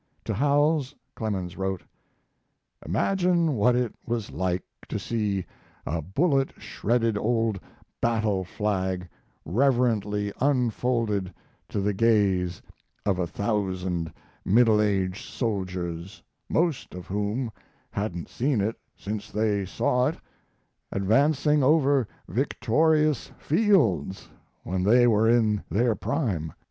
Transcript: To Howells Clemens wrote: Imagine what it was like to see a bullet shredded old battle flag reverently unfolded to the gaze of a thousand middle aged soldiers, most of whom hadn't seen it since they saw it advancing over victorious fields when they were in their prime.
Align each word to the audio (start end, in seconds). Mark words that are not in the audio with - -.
To 0.25 0.33
Howells 0.33 0.95
Clemens 1.13 1.55
wrote: 1.57 1.83
Imagine 2.83 3.53
what 3.53 3.75
it 3.75 3.93
was 4.03 4.31
like 4.31 4.63
to 4.87 4.97
see 4.97 5.45
a 5.85 6.01
bullet 6.01 6.59
shredded 6.59 7.19
old 7.19 7.59
battle 8.01 8.43
flag 8.43 9.07
reverently 9.45 10.33
unfolded 10.39 11.31
to 11.69 11.81
the 11.81 11.93
gaze 11.93 12.63
of 13.05 13.19
a 13.19 13.27
thousand 13.27 14.11
middle 14.43 14.81
aged 14.81 15.27
soldiers, 15.29 16.23
most 16.49 16.95
of 16.95 17.05
whom 17.05 17.51
hadn't 17.91 18.27
seen 18.27 18.59
it 18.59 18.77
since 18.97 19.29
they 19.29 19.67
saw 19.67 20.07
it 20.07 20.17
advancing 20.91 21.61
over 21.61 22.07
victorious 22.27 23.31
fields 23.37 24.29
when 24.63 24.81
they 24.81 25.05
were 25.05 25.29
in 25.29 25.63
their 25.69 25.93
prime. 25.93 26.51